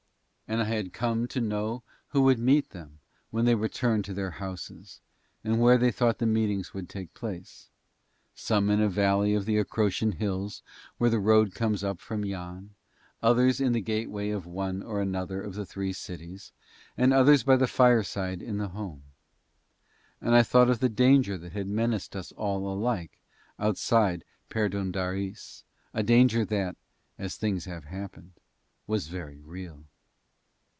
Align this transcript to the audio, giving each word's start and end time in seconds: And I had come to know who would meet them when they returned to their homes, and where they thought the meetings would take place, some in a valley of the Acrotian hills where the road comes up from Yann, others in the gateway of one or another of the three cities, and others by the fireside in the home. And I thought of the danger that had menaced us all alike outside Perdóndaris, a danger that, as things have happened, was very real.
And 0.53 0.59
I 0.63 0.65
had 0.65 0.91
come 0.91 1.29
to 1.29 1.39
know 1.39 1.81
who 2.09 2.23
would 2.23 2.37
meet 2.37 2.71
them 2.71 2.99
when 3.29 3.45
they 3.45 3.55
returned 3.55 4.03
to 4.03 4.13
their 4.13 4.31
homes, 4.31 4.99
and 5.45 5.61
where 5.61 5.77
they 5.77 5.93
thought 5.93 6.17
the 6.17 6.25
meetings 6.25 6.73
would 6.73 6.89
take 6.89 7.13
place, 7.13 7.69
some 8.35 8.69
in 8.69 8.81
a 8.81 8.89
valley 8.89 9.33
of 9.33 9.45
the 9.45 9.55
Acrotian 9.63 10.15
hills 10.15 10.61
where 10.97 11.09
the 11.09 11.21
road 11.21 11.53
comes 11.53 11.85
up 11.85 12.01
from 12.01 12.25
Yann, 12.25 12.71
others 13.23 13.61
in 13.61 13.71
the 13.71 13.79
gateway 13.79 14.29
of 14.31 14.45
one 14.45 14.83
or 14.83 14.99
another 14.99 15.41
of 15.41 15.53
the 15.55 15.65
three 15.65 15.93
cities, 15.93 16.51
and 16.97 17.13
others 17.13 17.43
by 17.43 17.55
the 17.55 17.65
fireside 17.65 18.41
in 18.41 18.57
the 18.57 18.67
home. 18.67 19.03
And 20.19 20.35
I 20.35 20.43
thought 20.43 20.69
of 20.69 20.79
the 20.81 20.89
danger 20.89 21.37
that 21.37 21.53
had 21.53 21.67
menaced 21.69 22.13
us 22.13 22.33
all 22.33 22.67
alike 22.69 23.21
outside 23.57 24.25
Perdóndaris, 24.49 25.63
a 25.93 26.03
danger 26.03 26.43
that, 26.43 26.75
as 27.17 27.37
things 27.37 27.63
have 27.63 27.85
happened, 27.85 28.33
was 28.85 29.07
very 29.07 29.39
real. 29.39 29.85